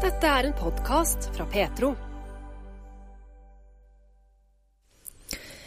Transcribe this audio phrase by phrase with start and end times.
[0.00, 1.90] Dette er en podkast fra Petro.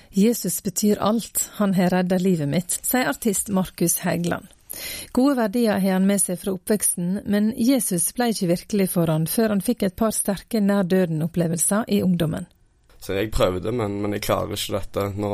[0.09, 4.47] Jesus betyr alt, han har redda livet mitt, sier artist Markus Hægland.
[5.13, 9.29] Gode verdier har han med seg fra oppveksten, men Jesus ble ikke virkelig for han
[9.29, 12.49] før han fikk et par sterke nær døden-opplevelser i ungdommen.
[12.97, 15.11] Så jeg prøvde, men, men jeg klarer ikke dette.
[15.13, 15.33] Nå,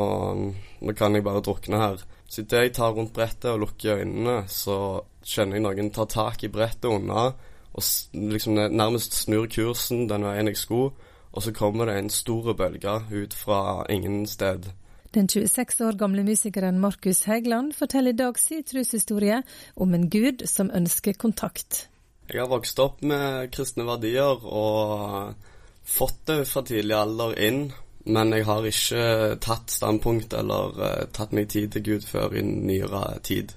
[0.76, 2.04] nå, kan jeg bare drukne her.
[2.28, 4.76] Så idet jeg tar rundt brettet og lukker øynene, så
[5.24, 7.30] kjenner jeg noen tar tak i brettet unna
[7.72, 7.82] og
[8.12, 10.90] liksom nærmest snur kursen den veien jeg skulle,
[11.32, 14.72] og så kommer det en stor bølge ut fra ingen sted.
[15.14, 19.42] Den 26 år gamle musikeren Markus Hægland forteller i dag sin troshistorie
[19.76, 21.88] om en gud som ønsker kontakt.
[22.30, 25.34] Jeg har vokst opp med kristne verdier og
[25.82, 27.64] fått det fra tidlig alder inn,
[28.06, 29.02] men jeg har ikke
[29.42, 33.56] tatt standpunkt eller uh, tatt meg tid til Gud før i nyere tid.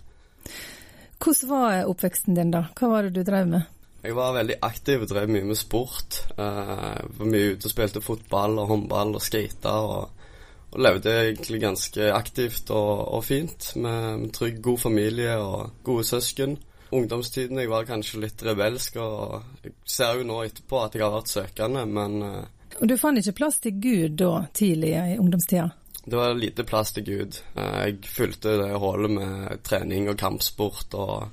[1.21, 2.65] Hvordan var oppveksten din da?
[2.73, 3.69] Hva var det du drev med?
[4.03, 6.17] Jeg var veldig aktiv og drev mye med sport.
[6.35, 9.77] Uh, var mye ute og spilte fotball og håndball og skata.
[9.79, 10.25] Og,
[10.73, 16.03] og, levde egentlig ganske aktivt og, og fint med, med, trygg, god familie og gode
[16.09, 16.57] søsken.
[16.93, 21.13] Ungdomstiden jeg var kanskje litt rebelsk, og jeg ser jo nå etterpå at jeg har
[21.15, 22.41] vært søkende, men uh,
[22.81, 25.69] Og du fant ikke plass til Gud da, tidlig i ungdomstida?
[26.03, 27.39] Det var lite plass til Gud.
[27.55, 31.31] Uh, jeg fulgte det hullet med trening og kampsport og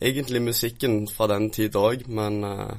[0.00, 2.72] egentlig musikken fra den tid òg, men uh,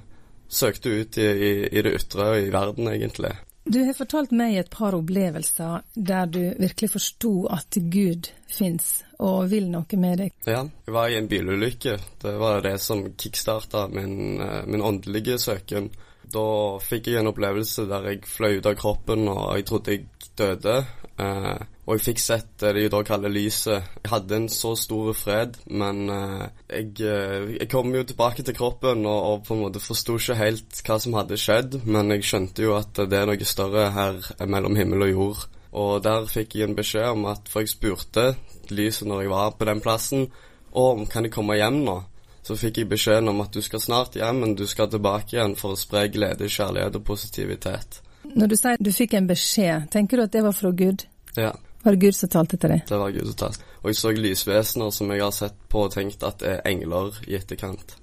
[0.49, 3.33] søkte ut i, i, i, det ytre og i verden, egentlig.
[3.61, 9.51] Du har fortalt meg et par opplevelser der du virkelig forsto at Gud fins og
[9.51, 10.31] vil noe med deg.
[10.49, 11.99] Ja, jeg var i en bilulykke.
[12.23, 15.91] Det var det som kickstarta min, uh, min åndelige søken.
[16.31, 16.47] Da
[16.83, 20.07] fikk jeg en opplevelse der jeg fløy ut av kroppen og jeg trodde jeg
[20.39, 20.75] døde.
[21.21, 23.87] Eh, og jeg fikk sett det de da kaller lyset.
[23.99, 28.55] Jeg hadde en så stor fred, men eh, jeg, uh, jeg, kom jo tilbake til
[28.55, 32.27] kroppen og, og på en måte forsto ikke helt hva som hadde skjedd, men jeg
[32.29, 35.43] skjønte jo at det er noe større her mellom himmel og jord.
[35.71, 38.33] Og der fikk jeg en beskjed om at For jeg spurte
[38.75, 40.25] lyset når jeg var på den plassen,
[40.71, 41.97] om kan jeg komme hjem nå?
[42.41, 45.53] Så fikk jeg beskjeden om at du skal snart hjem, men du skal tilbake igjen
[45.59, 48.01] for å spre glede, kjærlighet og positivitet.
[48.33, 51.05] Når du sier du fikk en beskjed, tenker du at det var fra Gud?
[51.37, 51.53] Ja.
[51.83, 52.83] Var det Gud som talte til deg?
[52.89, 53.65] Det var Gud som talte.
[53.81, 57.37] Og jeg så lysvesener som jeg har sett på og tenkt at er engler i
[57.37, 57.95] etterkant.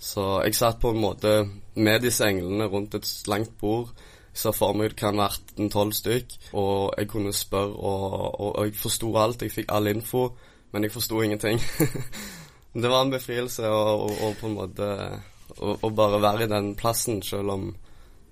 [0.00, 1.34] Så jeg satt på en måte
[1.76, 3.92] med disse englene rundt et langt bord.
[4.30, 8.12] Jeg så for meg det kan vært en tolv stykk, og jeg kunne spørre, og,
[8.40, 9.42] og, og jeg forsto alt.
[9.42, 10.28] Jeg fikk all info,
[10.72, 11.60] men jeg forsto ingenting.
[12.72, 14.88] det var en befrielse å på en måte
[15.60, 17.70] å bare være i den plassen, selv om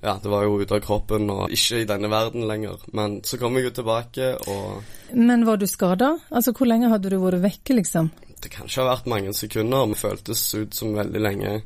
[0.00, 2.84] ja, det var jo ute av kroppen og ikke i denne verden lenger.
[2.94, 6.12] Men så kom jeg jo tilbake og Men var du skada?
[6.30, 8.12] Altså, hvor lenge hadde du vært vekke, liksom?
[8.38, 11.56] Det kan ikke ha vært mange sekunder, men føltes ut som veldig lenge.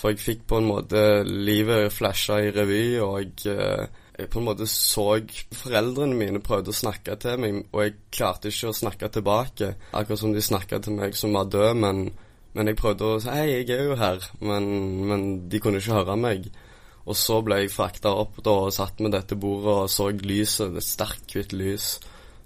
[0.00, 4.38] For jeg fikk på en måte livet flasha i revy, og jeg, eh, jeg på
[4.38, 5.06] en måte så
[5.58, 9.72] foreldrene mine prøvde å snakke til meg, og jeg klarte ikke å snakke tilbake.
[9.90, 12.04] Akkurat som de snakka til meg som var død, men,
[12.54, 14.70] men jeg prøvde å si 'hei, jeg er jo her', men,
[15.10, 16.46] men de kunne ikke høre meg.
[17.04, 20.72] Og så ble jeg frakta opp da, og satt med dette bordet og så lyset,
[20.72, 21.98] et sterkt hvitt lys,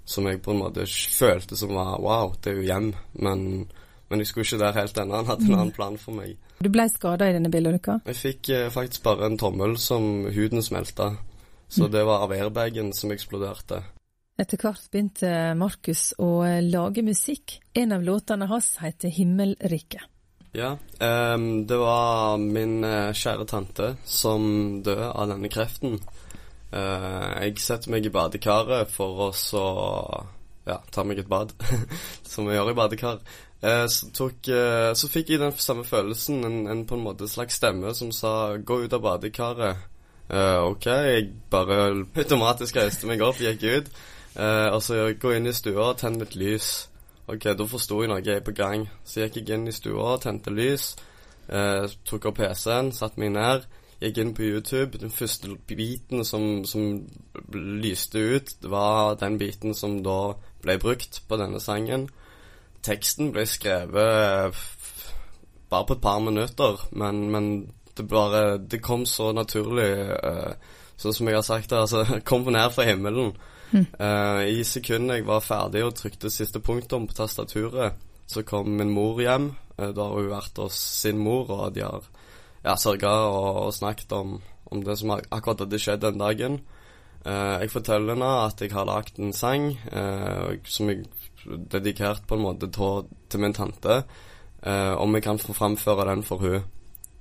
[0.09, 2.91] som jeg på en måte følte som var Wow, det er jo hjem.
[3.13, 3.69] Men,
[4.09, 5.21] men jeg skulle ikke der helt ennå.
[5.21, 6.33] Han hadde en annen plan for meg.
[6.59, 8.01] Du ble skada i denne bilulykka?
[8.09, 11.13] Jeg fikk eh, faktisk bare en tommel som huden smelta.
[11.69, 13.83] Så det var av airbagen som eksploderte.
[14.39, 17.59] Etter hvert begynte Markus å lage musikk.
[17.77, 20.07] En av låtene hans heter 'Himmelriket'.
[20.51, 20.77] Ja,
[21.35, 25.99] um, det var min uh, kjære tante som døde av denne kreften.
[26.73, 29.65] Uh, jeg setter meg i badekaret for å så
[30.65, 31.53] ja, ta meg et bad,
[32.31, 33.21] som vi gjør i badekar.
[33.61, 34.49] Uh, så, tok,
[34.97, 38.57] så, fikk jeg den samme følelsen, en, en, på en måte slags stemme som sa
[38.57, 39.85] 'gå ut av badekaret'.
[40.29, 41.79] Ok, jeg bare
[42.21, 43.91] automatisk reiste meg opp, gikk ut.
[44.37, 46.69] og så gå inn i stua og tenne litt lys.
[47.29, 48.87] Ok, da forsto jeg noe jeg er på gang.
[49.05, 50.95] Så gikk jeg inn i stua, tente lys,
[51.51, 53.67] uh, tok opp PC-en, satte meg ned.
[53.99, 54.97] Gikk inn på YouTube.
[54.97, 57.03] Den første biten som, som
[57.53, 60.33] lyste ut, det var den biten som da
[60.63, 62.07] ble brukt på denne sangen.
[62.85, 64.57] Teksten ble skrevet
[65.69, 67.49] bare på et par minutter, men, men
[67.99, 69.91] det bare Det kom så naturlig,
[70.23, 70.55] uh,
[70.99, 71.83] sånn som jeg har sagt det.
[71.85, 73.35] Altså, kom ned fra himmelen.
[73.69, 77.99] Uh, I sekundet jeg var ferdig og trykte siste punktum på tastaturet,
[78.29, 79.51] så kom min mor hjem.
[79.77, 82.07] Uh, da har hun vært hos sin mor, og de har
[82.63, 84.39] ja, sørga og, og, snakket om,
[84.71, 86.59] om, det som akkurat hadde skjedd den dagen.
[87.25, 89.73] Uh, jeg forteller henne at jeg har lagd en sang
[90.65, 91.05] som jeg
[91.71, 94.01] dedikert på en måte til, til min tante,
[94.59, 96.65] om jeg kan få framføre den for hun.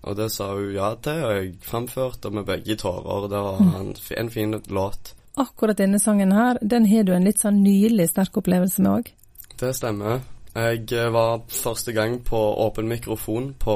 [0.07, 3.29] Og det sa hun ja til, og jeg framførte med begge tårer.
[3.31, 5.15] Det var en, en fin låt.
[5.39, 9.11] Akkurat denne sangen her, den har du en litt sånn nylig sterk opplevelse med òg?
[9.59, 10.23] Det stemmer.
[10.59, 13.75] Jeg eh, var første gang på åpen mikrofon på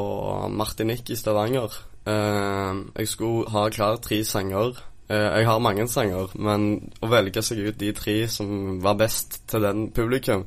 [0.51, 1.75] Martinique i Stavanger.
[2.07, 4.81] Eh, jeg skulle ha klar tre sanger.
[5.09, 9.43] Eh, jeg har mange sanger, men å velge seg ut de tre som var best
[9.51, 10.47] til den publikum,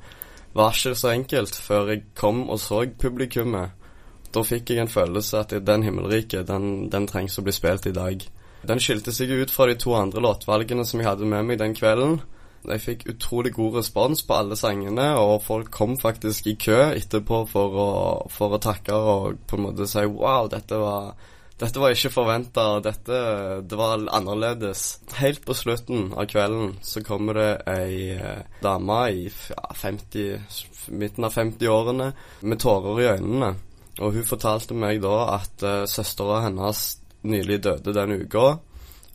[0.56, 3.76] var ikke så enkelt før jeg kom og så publikummet.
[4.36, 7.96] Da fikk jeg en følelse at den himmelrike, den, den trengs å bli spilt i
[7.96, 8.26] dag.
[8.66, 11.76] Den skilte seg ut fra de to andre låtvalgene som jeg hadde med meg den
[11.78, 12.20] kvelden.
[12.66, 17.44] Jeg fikk utrolig god respons på alle sangene, og folk kom faktisk i kø etterpå
[17.52, 17.90] for å,
[18.34, 21.12] for å takke og på en måte si wow, dette var,
[21.62, 23.20] dette var ikke forventa, dette
[23.70, 24.88] det var annerledes.
[25.20, 31.30] Helt på slutten av kvelden så kommer det ei eh, dame i ja, 50, midten
[31.30, 32.12] av 50-årene
[32.42, 33.54] med tårer i øynene.
[34.02, 36.86] Og hun fortalte meg da at uh, søstera hennes
[37.26, 38.48] nylig døde den uka,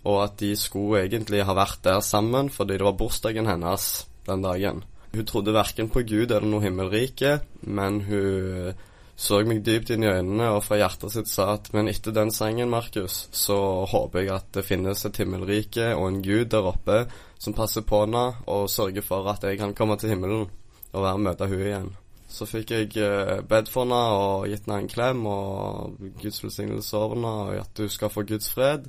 [0.08, 3.90] og at de skulle egentlig ha vært der sammen fordi det var bursdagen hennes
[4.26, 4.84] den dagen.
[5.12, 8.72] Hun trodde verken på Gud eller noe himmelrike, men hun
[9.20, 12.30] så meg dypt inn i øynene og fra hjertet sitt sa at men etter den
[12.32, 13.58] sangen, Markus, så
[13.90, 17.02] håper jeg at det finnes et himmelrike og en gud der oppe
[17.36, 21.26] som passer på henne og sørger for at jeg kan komme til himmelen og være
[21.26, 21.90] møte henne igjen.
[22.30, 26.96] Så fikk jeg uh, bedt for henne og gitt henne en klem og Guds velsignelse
[26.96, 28.86] over henne, og at hun skal få Guds fred.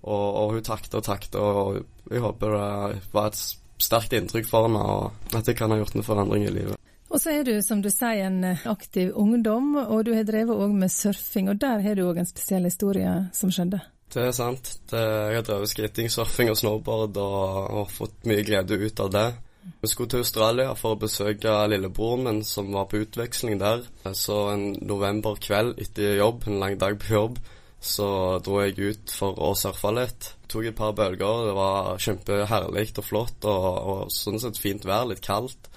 [0.00, 3.40] Og, og hun takket og takket, og jeg håper det var et
[3.80, 6.80] sterkt inntrykk for henne, og at det kan ha gjort en forandring i livet.
[7.10, 10.76] Og så er du, som du sier, en aktiv ungdom, og du har drevet òg
[10.78, 13.80] med surfing, og der har du òg en spesiell historie som skjedde?
[14.10, 14.72] Det er sant.
[14.90, 19.10] Det, jeg har drevet skating, surfing og snowboard og, og fått mye glede ut av
[19.14, 19.26] det.
[19.80, 23.84] Vi skulle til Australia for å besøke lillebroren min som var på utveksling der.
[24.16, 27.40] Så en novemberkveld etter jobb, en lang dag på jobb,
[27.80, 30.30] så dro jeg ut for å surfe litt.
[30.52, 31.46] Tok et par bølger.
[31.48, 35.70] Det var kjempeherlig og flott og, og sånn sett fint vær, litt kaldt.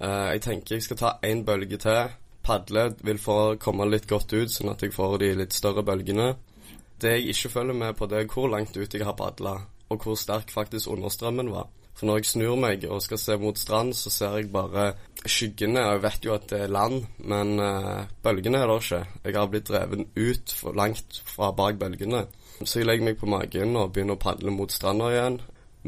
[0.00, 2.14] Uh, jeg tenker jeg skal ta én bølge til.
[2.46, 6.32] Padle vil få komme litt godt ut, sånn at jeg får de litt større bølgene.
[7.00, 9.58] Det jeg ikke følger med på, det er hvor langt ut jeg har padla,
[9.90, 11.68] og hvor sterk faktisk understrømmen var.
[12.00, 15.82] For når jeg snur meg og skal se mot strand, så ser jeg bare skyggene.
[15.84, 19.00] Jeg vet jo at det er land, men uh, bølgene er der ikke.
[19.26, 22.22] Jeg har blitt dreven ut for langt fra bak bølgene.
[22.64, 25.36] Så jeg legger meg på magen og begynner å padle mot stranda igjen.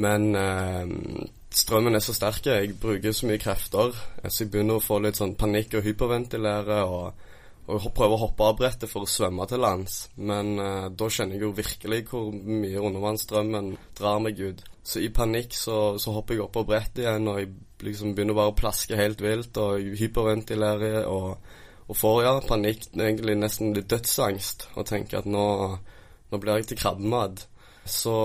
[0.04, 4.84] Men uh, strømmen er så sterk, jeg bruker så mye krefter, så jeg begynner å
[4.84, 6.82] få litt sånn panikk og hyperventilere.
[6.84, 7.28] og
[7.70, 10.08] og prøver å hoppe av brettet for å svømme til lands.
[10.18, 14.64] Men uh, da kjenner jeg jo virkelig hvor mye undervannsstrømmen drar meg ut.
[14.82, 17.52] Så i panikk så, så hopper jeg opp på brettet igjen, og jeg
[17.86, 21.36] liksom begynner bare å plaske helt vilt og hyperventilerer og,
[21.86, 25.46] og får ja, panikk, egentlig nesten litt dødsangst, og tenker at nå,
[26.32, 27.46] nå blir jeg til krabbemat.
[27.86, 28.16] Så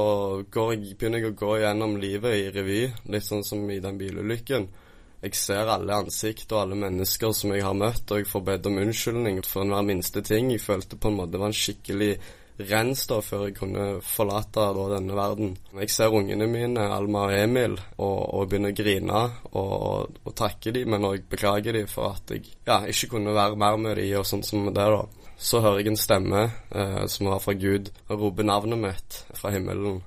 [0.42, 2.82] jeg, begynner jeg å gå gjennom livet i revy,
[3.14, 4.70] litt sånn som i den bilulykken
[5.18, 8.68] jeg ser alle ansikt og alle mennesker som jeg har møtt, og jeg får bedt
[8.70, 10.52] om unnskyldning for enhver minste ting.
[10.54, 12.12] Jeg følte på en måte det var en skikkelig
[12.58, 15.54] rens da, før jeg kunne forlate da, denne verden.
[15.78, 20.74] Jeg ser ungene mine, Alma og Emil, og, og begynner å grine og, og, takke
[20.76, 24.18] dem, men òg beklage dem for at jeg ja, ikke kunne være mer med dem
[24.20, 24.76] og sånn som det.
[24.76, 25.06] da.
[25.38, 29.54] Så hører jeg en stemme eh, som var fra Gud, og roper navnet mitt fra
[29.54, 30.02] himmelen.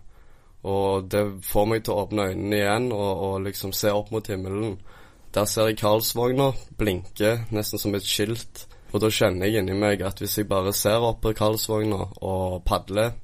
[0.67, 4.27] Og det får meg til å åpne øynene igjen og, og liksom se opp mot
[4.27, 4.75] himmelen.
[5.33, 8.67] Der ser jeg Karlsvogna blinke nesten som et skilt.
[8.91, 12.63] Og da kjenner jeg inni meg at hvis jeg bare ser opp på Karlsvogna og
[12.67, 13.15] padler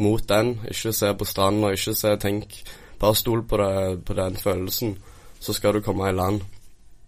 [0.00, 2.56] mot den, ikke ser på stranda, ikke ser Tenk,
[3.00, 4.96] bare stol på, det, på den følelsen,
[5.42, 6.42] så skal du komme i land.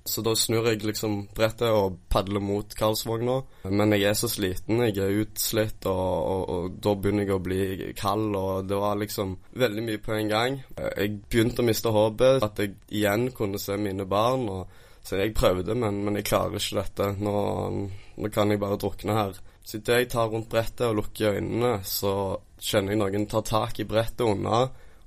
[0.04, 3.38] Så da snur jeg liksom brettet og padler mot Karlsvogna.
[3.72, 7.44] Men jeg er så sliten, jeg er utslitt, og, og, og, da begynner jeg å
[7.46, 7.60] bli
[7.96, 10.58] kald, og det var liksom veldig mye på en gang.
[10.76, 14.44] Jeg begynte å miste håpet, at jeg igjen kunne se mine barn.
[14.52, 17.10] og så jeg prøvde, men, men jeg klarer ikke dette.
[17.20, 17.34] Nå,
[18.16, 19.42] nå kan jeg bare drukne her.
[19.64, 23.80] Så idet jeg tar rundt brettet og lukker øynene, så kjenner jeg noen tar tak
[23.80, 24.64] i brettet unna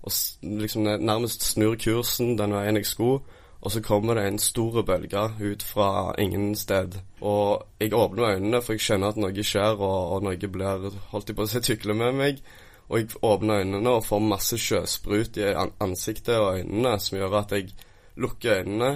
[0.08, 3.20] og liksom nærmest snur kursen den veien jeg skulle.
[3.62, 7.00] Og så kommer det en stor bølge ut fra ingen sted.
[7.22, 11.34] Og jeg åpner øynene, for jeg skjønner at noe skjer, og, og noe blir holdt
[11.34, 12.42] i på å si tykle med meg.
[12.88, 15.50] Og jeg åpner øynene og får masse sjøsprut i
[15.84, 17.74] ansiktet og øynene, som gjør at jeg
[18.22, 18.92] lukker øynene.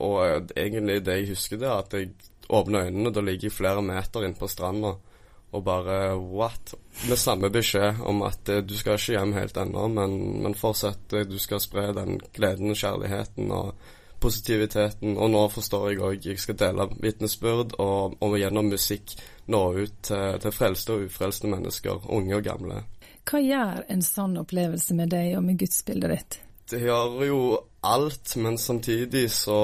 [0.00, 2.10] Og eh, egentlig det jeg husker, det er at jeg
[2.50, 4.96] åpner øynene, og da ligger jeg flere meter inne på stranda.
[5.50, 6.74] Og bare what?
[7.08, 11.10] Med samme beskjed om at eh, du skal ikke hjem helt ennå, men, men fortsett.
[11.10, 13.74] Du skal spre den gleden kjærligheten og
[14.20, 15.16] positiviteten.
[15.16, 19.16] Og nå forstår jeg òg jeg skal dele vitnesbyrd og, og gjennom musikk
[19.50, 22.84] nå ut til, til frelste og ufrelste mennesker, unge og gamle.
[23.30, 26.40] Hva gjør en sånn opplevelse med deg og med gudsbildet ditt?
[26.70, 27.40] Det gjør jo
[27.82, 29.58] alt, men samtidig så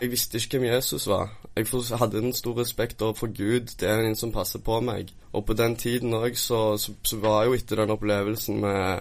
[0.00, 1.32] Jeg visste ikke hvem Jesus var.
[1.56, 1.66] Jeg
[1.98, 3.74] hadde en stor respekt overfor Gud.
[3.80, 5.10] Det er en som passer på meg.
[5.32, 9.00] Og på den tiden òg så, så, så, var jo etter den opplevelsen med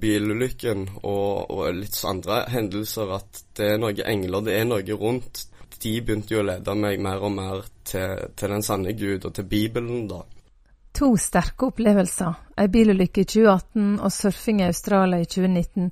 [0.00, 5.46] bilulykken og, og litt andre hendelser at det er noen engler, det er noe rundt.
[5.78, 9.34] De begynte jo å lede meg mer og mer til, til den sanne Gud og
[9.36, 10.24] til Bibelen, da.
[10.94, 15.88] To sterke opplevelser, ei bilulykke i 2018 og surfing i Australia i 2019,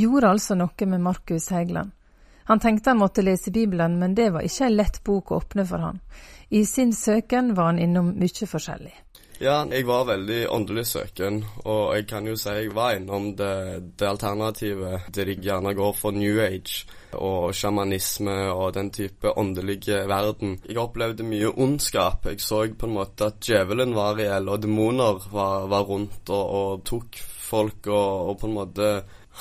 [0.00, 1.90] gjorde altså noe med Markus Hægeland.
[2.48, 5.66] Han tenkte han måtte lese Bibelen, men det var ikke ei lett bok å åpne
[5.68, 6.00] for han.
[6.48, 8.94] I sin søken var han innom mye forskjellig.
[9.36, 13.82] Ja, jeg var veldig åndelig søken, og jeg kan jo si jeg var innom det,
[14.00, 16.86] det alternativet der jeg gjerne går for New Age
[17.20, 20.54] og sjamanisme og den type åndelige verden.
[20.64, 22.24] Jeg opplevde mye ondskap.
[22.30, 26.56] Jeg så på en måte at djevelen var reell, og demoner var, var rundt og,
[26.60, 28.90] og, tok folk og, og på en måte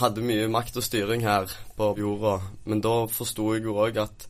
[0.02, 1.48] hadde mye makt og styring her
[1.80, 2.42] på jorda.
[2.68, 4.28] Men da forsto jeg jo òg at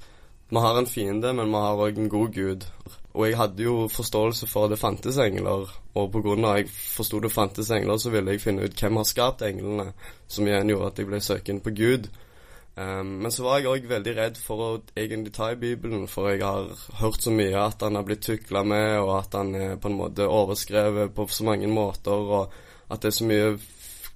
[0.54, 2.70] vi har en fiende, men vi har òg en god gud.
[3.16, 6.36] Og jeg hadde jo forståelse for at det fantes engler, og pga.
[6.52, 9.94] at jeg forsto det fantes engler, så ville jeg finne ut hvem har skapt englene,
[10.28, 12.10] som igjen gjorde at jeg ble søkende på Gud.
[12.76, 14.70] Um, men så var jeg òg veldig redd for å
[15.00, 16.68] egentlig ta i Bibelen, for jeg har
[17.00, 19.96] hørt så mye at han har blitt tukla med, og at han er på en
[19.96, 22.52] måte overskrevet på så mange måter, og
[22.92, 23.56] at det er så mye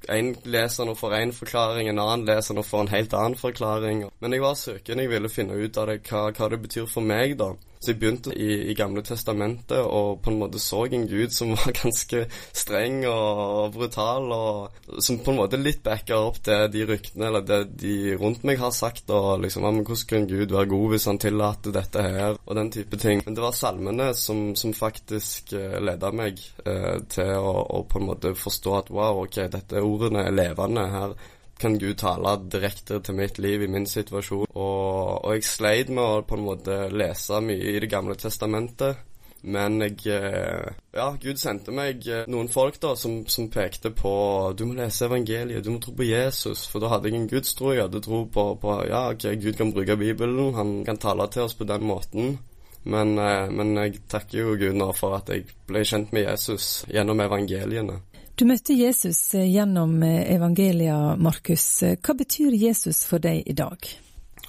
[0.07, 4.05] en leser nå får én forklaring, en annen leser nå får en helt annen forklaring.
[4.19, 7.05] Men jeg var søkende, jeg ville finne ut av det, hva, hva det betyr for
[7.05, 7.53] meg, da.
[7.79, 11.53] Så jeg begynte i, i Gamle testamentet og på en måte så en gud som
[11.55, 16.83] var ganske streng og brutal, og som på en måte litt backa opp det de
[16.89, 19.07] ryktene eller det de rundt meg har sagt.
[19.09, 22.59] og liksom, ja, men Hvordan kan Gud være god hvis han tillater dette her, og
[22.59, 23.23] den type ting.
[23.25, 27.99] Men det var salmene som, som faktisk uh, leda meg eh, til å, å, på
[27.99, 30.87] en måte forstå at wow, ok, dette ordene er levende.
[30.91, 31.15] Her
[31.59, 34.47] kan Gud tale direkte til mitt liv i min situasjon.
[34.53, 39.05] Og, og jeg sleit med å på en måte lese mye i Det gamle testamentet.
[39.41, 44.11] Men jeg eh, Ja, Gud sendte meg eh, noen folk da som, som, pekte på
[44.57, 46.65] Du må lese evangeliet, du må tro på Jesus.
[46.67, 47.71] For da hadde jeg en gudstro.
[47.73, 50.53] Jeg hadde tro på, på Ja, ok, Gud kan bruke Bibelen.
[50.59, 52.37] Han kan tale til oss på den måten.
[52.83, 56.83] Men, eh, men jeg takker jo Gud nå for at jeg ble kjent med Jesus
[56.91, 57.99] gjennom evangeliene.
[58.39, 61.83] Du møtte Jesus eh, gjennom eh, evangelia, Markus.
[61.99, 63.83] Hva betyr Jesus for deg i dag?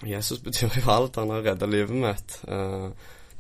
[0.07, 1.17] Jesus betyr jo alt.
[1.19, 2.37] Han har redda livet mitt.
[2.47, 2.85] Eh,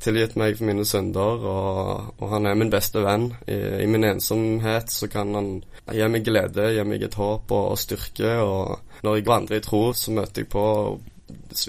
[0.03, 3.29] tilgitt meg for mine synder, og, og, han er min beste venn.
[3.47, 5.53] I, I, min ensomhet så kan han
[5.87, 8.33] gi meg glede, gi meg et håp og, og styrke.
[8.43, 10.65] Og når jeg vandrer i tro, så møter jeg på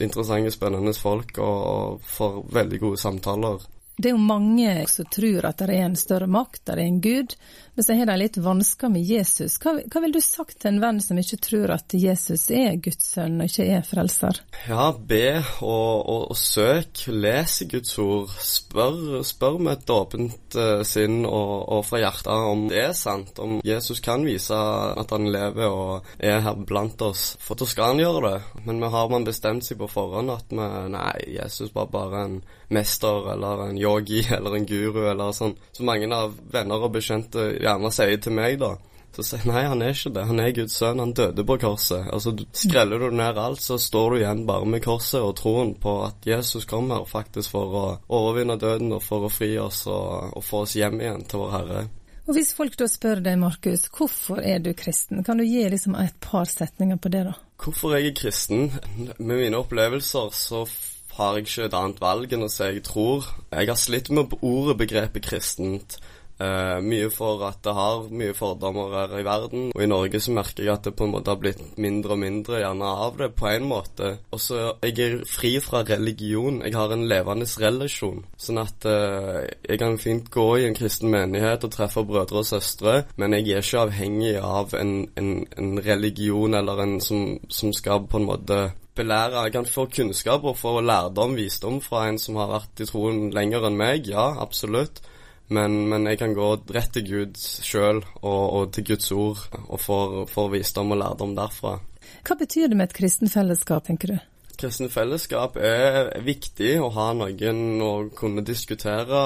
[0.01, 3.61] interessante, spennende folk og, og får veldig gode samtaler.
[4.01, 7.01] Det er jo mange som tror at det er en større makt, det er en
[7.03, 7.35] gud,
[7.75, 9.55] men så har de litt vansker med Jesus.
[9.61, 13.13] Hva, hva vil du sagt til en venn som ikke tror at Jesus er Guds
[13.13, 14.41] sønn og ikke er frelser?
[14.67, 17.05] Ja, be og, og, og søk.
[17.07, 18.35] Les Guds ord.
[18.43, 23.39] Spør, spør med et åpent uh, sinn og, og, fra hjertet om det er sant.
[23.39, 27.35] Om Jesus kan vise at han lever og er her blant oss.
[27.39, 28.65] For da skal han gjøre det.
[28.67, 33.31] Men har man bestemt seg på forhånd at vi Nei, Jesus var bare en mester
[33.33, 35.55] eller en yogi eller en guru eller sånn.
[35.71, 38.75] Så mange av venner og bekjente gjerne sier til meg, da.
[39.11, 40.23] Så sier nei, han er ikke det.
[40.29, 41.01] Han er Guds sønn.
[41.03, 42.05] Han døde på korset.
[42.15, 45.97] Altså, Skreller du ned alt, så står du igjen bare med korset og troen på
[46.05, 50.45] at Jesus kommer faktisk for å overvinne døden og for å fri oss og, og
[50.47, 51.83] få oss hjem igjen til vår Herre.
[52.29, 55.97] Og Hvis folk da spør deg, Markus, hvorfor er du kristen, kan du gi liksom
[55.99, 57.35] et par setninger på det, da?
[57.59, 58.69] Hvorfor jeg er kristen?
[59.17, 60.63] Med mine opplevelser så
[61.17, 63.27] har jeg ikke et annet valg enn å si jeg tror.
[63.51, 65.97] Jeg har slitt med ordet begrepet kristent.
[66.41, 69.67] Uh, mye for at det har mye fordommer her i verden.
[69.75, 72.21] Og i Norge så merker jeg at det på en måte har blitt mindre og
[72.23, 74.15] mindre gjerne av det, på en måte.
[74.33, 76.61] Og så jeg er fri fra religion.
[76.65, 78.23] Jeg har en levende relasjon.
[78.41, 82.47] Sånn at eh, jeg kan fint gå i en kristen menighet og treffe brødre og
[82.47, 85.31] søstre, men jeg er ikke avhengig av en, en,
[85.61, 88.61] en religion eller en som, som skal på en måte
[88.97, 89.45] belære.
[89.45, 93.29] Jeg kan få kunnskap og få lærdom, visdom, fra en som har vært i troen
[93.35, 94.09] lenger enn meg.
[94.09, 95.03] Ja, absolutt.
[95.51, 100.27] Men, men, jeg kan gå rett til Gud sjøl og, og, til Guds ord og
[100.31, 101.79] få visdom og lærdom derfra.
[102.23, 104.21] Hva betyr det med et kristen fellesskap, tenker du?
[104.61, 109.21] Kristen fellesskap er viktig å ha noen å kunne diskutere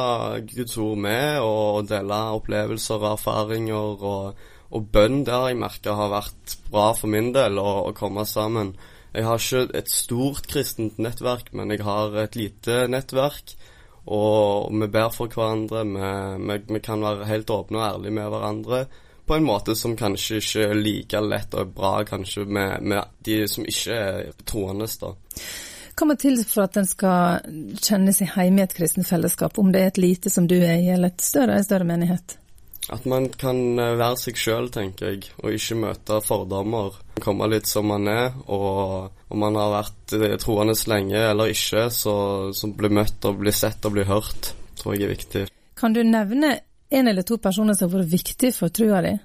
[0.47, 4.05] Guds ord med og dele opplevelser og erfaringer.
[4.09, 4.43] Og,
[4.75, 8.25] og bønn, det har jeg merka har vært bra for min del, å, å komme
[8.29, 8.73] sammen.
[9.15, 13.57] Jeg har ikke et stort kristent nettverk, men jeg har et lite nettverk.
[14.05, 15.81] Og vi ber for hverandre.
[15.89, 16.11] Vi,
[16.45, 18.85] vi, vi kan være helt åpne og ærlige med hverandre
[19.25, 23.39] på en måte som kanskje ikke er like lett og bra kanskje med, med de
[23.49, 24.87] som ikke er troende.
[25.01, 25.13] da.
[25.95, 27.45] Hva må til for at en skal
[27.81, 30.75] kjenne seg hjemme i et kristent fellesskap, om det er et lite som du er
[30.77, 32.37] i, eller et større, en større menighet?
[32.93, 36.99] At man kan eh, være seg sjøl, tenker jeg, og ikke møte fordommer.
[37.25, 41.87] Komme litt som man er, og om man har vært eh, troende lenge eller ikke,
[41.93, 42.15] så,
[42.53, 45.45] så bli møtt og bli sett og bli hørt, tror jeg er viktig.
[45.75, 46.59] Kan du nevne
[46.93, 49.15] en eller to personer som har vært viktige for trua di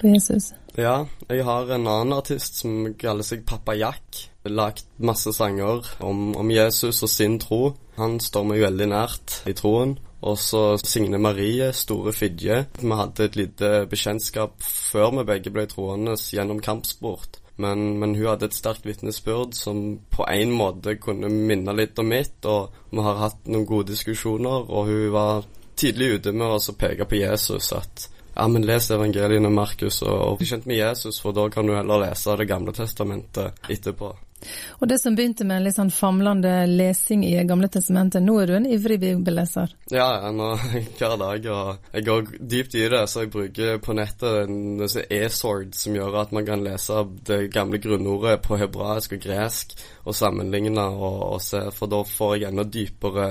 [0.00, 0.50] på Jesus?
[0.78, 4.26] Ja, jeg har en annen artist som kaller seg Pappa Jack.
[4.48, 7.74] Lagt masse sanger om, om Jesus og sin tro.
[8.00, 9.98] Han står meg veldig nært i troen.
[10.20, 12.64] Og så Signe Marie, Store Fidje.
[12.80, 17.39] Vi hadde et lite bekjentskap før vi begge ble troende gjennom kampsport.
[17.60, 22.08] Men, men, hun hadde et sterkt vitnesbyrd som på en måte kunne minne litt om
[22.08, 22.38] mitt.
[22.48, 25.44] Og vi har hatt noen gode diskusjoner, og hun var
[25.80, 27.72] tidlig ute med å peke på Jesus.
[27.76, 31.74] At ja, men les evangeliene Markus og bli kjent med Jesus, for da kan du
[31.76, 34.14] heller lese Det gamle testamentet etterpå.
[34.80, 38.50] Og det som begynte med en litt sånn famlende lesing i Gamle testamentet, nå er
[38.50, 39.72] du en ivrig bibelleser?
[39.92, 40.52] Ja, ja nå,
[40.98, 41.48] hver dag.
[41.52, 46.20] Og jeg går dypt i det, så jeg bruker på nettet en e-sword som gjør
[46.22, 51.42] at man kan lese det gamle grunnordet på hebraisk og gresk og sammenligne og, og
[51.44, 53.28] se, for da får jeg enda dypere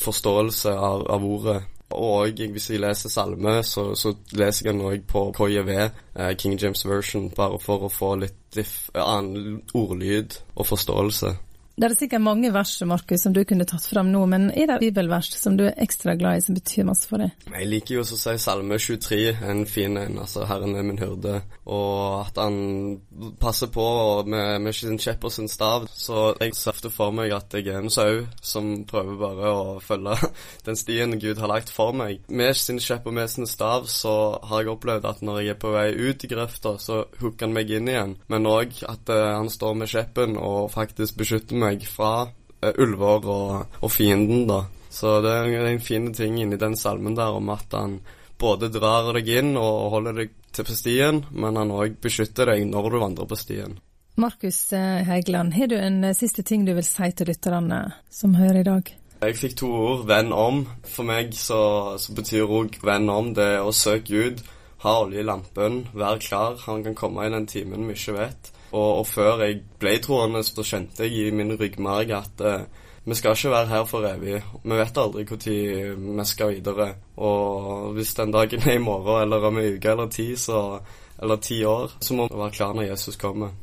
[0.00, 1.60] forståelse av, av ordet.
[1.90, 6.54] Og hvis jeg leser salme, så, så leser jeg den òg på KJV, eh, King
[6.60, 8.60] James Version, bare for å få litt
[8.94, 11.34] annen ordlyd og forståelse.
[11.80, 14.74] Det er sikkert mange vers Markus, som du kunne tatt fram nå, men er det
[14.82, 17.46] bibelvers som du er ekstra glad i, som betyr masse for deg?
[17.48, 20.18] Jeg liker jo å si Salme 23, en fin en.
[20.20, 23.00] altså 'Herren er min hyrde', og at han
[23.40, 23.86] passer på
[24.26, 25.86] med, med sin kjepp og sin stav.
[25.88, 30.18] Så jeg ser for meg at jeg er en sau som prøver bare å følge
[30.68, 32.20] den stien Gud har lagt for meg.
[32.28, 35.60] Med sin kjepp og med sin stav så har jeg opplevd at når jeg er
[35.64, 39.38] på vei ut i grøfta, så hooker han meg inn igjen, men òg at uh,
[39.38, 44.46] han står med kjeppen og faktisk beskytter meg meg fra uh, ulver og, og, fienden,
[44.50, 44.64] da.
[44.90, 48.00] Så det er en fin ting inni den salmen der om at han
[48.40, 52.66] både drar deg inn og holder deg til på stien, men han òg beskytter deg
[52.68, 53.78] når du vandrer på stien.
[54.20, 57.80] Markus eh, Heigland, har du en eh, siste ting du vil si til lytterne
[58.10, 58.90] som hører i dag?
[59.20, 60.64] Jeg fikk to ord, 'venn om'.
[60.84, 64.42] For meg så, så betyr òg 'venn om' det å søke Gud.
[64.80, 66.56] Ha olje i lampen, vær klar.
[66.66, 68.52] Han kan komme i den timen vi ikke vet.
[68.70, 73.16] Og, og, før jeg ble troende, så skjønte jeg i min ryggmarg at uh, vi
[73.18, 74.42] skal ikke være her for evig.
[74.62, 76.90] Vi vet aldri når vi skal videre.
[77.16, 80.78] Og hvis den dagen er i morgen, eller om en uke eller ti, så,
[81.22, 83.56] eller ti år, så må vi være klar når Jesus kommer.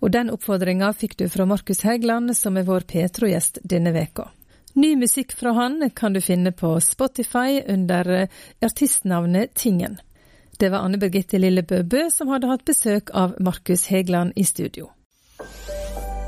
[0.00, 4.28] Og den oppfordringa fikk du fra Markus Hægland, som er vår Petro-gjest denne veka.
[4.76, 8.28] Ny musikk fra han kan du finne på Spotify under
[8.60, 9.96] artistnavnet Tingen.
[10.58, 14.88] Det var Anne Birgitte Lille Bøbø som hadde hatt besøk av Markus Hegeland i studio.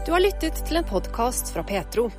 [0.06, 2.10] Du har lyttet til en podkast fra Petro.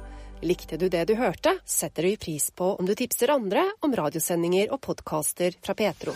[0.41, 4.73] Likte du det du hørte, setter vi pris på om du tipser andre om radiosendinger
[4.73, 6.15] og podkaster fra Petro.